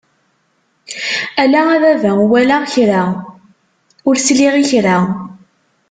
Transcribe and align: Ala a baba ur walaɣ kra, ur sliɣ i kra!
Ala 1.43 1.61
a 1.75 1.77
baba 1.83 2.11
ur 2.21 2.27
walaɣ 2.31 2.63
kra, 2.73 3.03
ur 4.07 4.15
sliɣ 4.25 4.53
i 4.61 4.63
kra! 4.69 4.97